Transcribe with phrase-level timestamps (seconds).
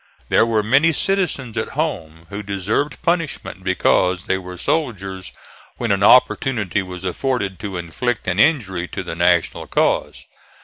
[0.29, 5.31] There were many citizens at home who deserved punishment because they were soldiers
[5.77, 10.25] when an opportunity was afforded to inflict an injury to the National cause.